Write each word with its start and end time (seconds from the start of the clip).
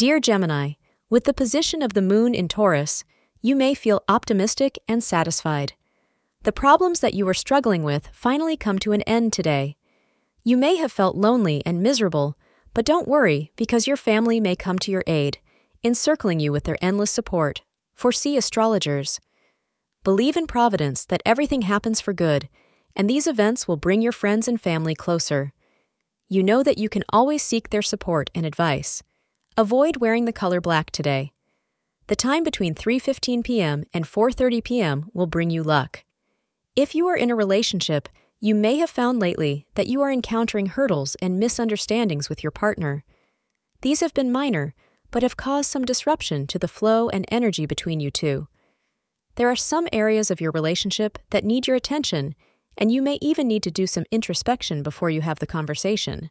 Dear 0.00 0.18
Gemini, 0.18 0.76
with 1.10 1.24
the 1.24 1.34
position 1.34 1.82
of 1.82 1.92
the 1.92 2.00
moon 2.00 2.34
in 2.34 2.48
Taurus, 2.48 3.04
you 3.42 3.54
may 3.54 3.74
feel 3.74 4.02
optimistic 4.08 4.78
and 4.88 5.04
satisfied. 5.04 5.74
The 6.44 6.52
problems 6.52 7.00
that 7.00 7.12
you 7.12 7.26
were 7.26 7.34
struggling 7.34 7.82
with 7.82 8.08
finally 8.10 8.56
come 8.56 8.78
to 8.78 8.92
an 8.92 9.02
end 9.02 9.34
today. 9.34 9.76
You 10.42 10.56
may 10.56 10.76
have 10.76 10.90
felt 10.90 11.16
lonely 11.16 11.62
and 11.66 11.82
miserable, 11.82 12.38
but 12.72 12.86
don't 12.86 13.08
worry 13.08 13.52
because 13.56 13.86
your 13.86 13.98
family 13.98 14.40
may 14.40 14.56
come 14.56 14.78
to 14.78 14.90
your 14.90 15.04
aid, 15.06 15.36
encircling 15.84 16.40
you 16.40 16.50
with 16.50 16.64
their 16.64 16.78
endless 16.80 17.10
support. 17.10 17.60
Foresee 17.92 18.38
astrologers. 18.38 19.20
Believe 20.02 20.38
in 20.38 20.46
providence 20.46 21.04
that 21.04 21.20
everything 21.26 21.60
happens 21.60 22.00
for 22.00 22.14
good, 22.14 22.48
and 22.96 23.10
these 23.10 23.26
events 23.26 23.68
will 23.68 23.76
bring 23.76 24.00
your 24.00 24.12
friends 24.12 24.48
and 24.48 24.58
family 24.58 24.94
closer. 24.94 25.52
You 26.26 26.42
know 26.42 26.62
that 26.62 26.78
you 26.78 26.88
can 26.88 27.04
always 27.10 27.42
seek 27.42 27.68
their 27.68 27.82
support 27.82 28.30
and 28.34 28.46
advice. 28.46 29.02
Avoid 29.56 29.96
wearing 29.96 30.26
the 30.26 30.32
color 30.32 30.60
black 30.60 30.90
today. 30.90 31.32
The 32.06 32.16
time 32.16 32.44
between 32.44 32.74
3:15 32.74 33.44
p.m. 33.44 33.84
and 33.92 34.04
4:30 34.04 34.62
p.m. 34.62 35.10
will 35.12 35.26
bring 35.26 35.50
you 35.50 35.62
luck. 35.62 36.04
If 36.76 36.94
you 36.94 37.08
are 37.08 37.16
in 37.16 37.30
a 37.30 37.36
relationship, 37.36 38.08
you 38.38 38.54
may 38.54 38.76
have 38.76 38.88
found 38.88 39.18
lately 39.18 39.66
that 39.74 39.88
you 39.88 40.00
are 40.02 40.10
encountering 40.10 40.66
hurdles 40.66 41.16
and 41.16 41.38
misunderstandings 41.38 42.28
with 42.28 42.42
your 42.42 42.52
partner. 42.52 43.04
These 43.82 44.00
have 44.00 44.14
been 44.14 44.32
minor, 44.32 44.72
but 45.10 45.22
have 45.22 45.36
caused 45.36 45.70
some 45.70 45.84
disruption 45.84 46.46
to 46.46 46.58
the 46.58 46.68
flow 46.68 47.08
and 47.08 47.26
energy 47.28 47.66
between 47.66 47.98
you 47.98 48.10
two. 48.10 48.46
There 49.34 49.50
are 49.50 49.56
some 49.56 49.88
areas 49.92 50.30
of 50.30 50.40
your 50.40 50.52
relationship 50.52 51.18
that 51.30 51.44
need 51.44 51.66
your 51.66 51.76
attention, 51.76 52.34
and 52.78 52.92
you 52.92 53.02
may 53.02 53.18
even 53.20 53.48
need 53.48 53.64
to 53.64 53.70
do 53.70 53.86
some 53.86 54.04
introspection 54.12 54.82
before 54.82 55.10
you 55.10 55.22
have 55.22 55.40
the 55.40 55.46
conversation. 55.46 56.30